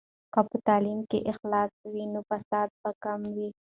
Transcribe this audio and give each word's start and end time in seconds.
که 0.33 0.41
په 0.49 0.57
تعلیم 0.67 0.99
کې 1.09 1.19
اخلاص 1.31 1.71
وي، 1.91 2.05
نو 2.13 2.19
فساد 2.29 2.67
به 2.81 2.91
کم 3.03 3.21
وي. 3.35 3.49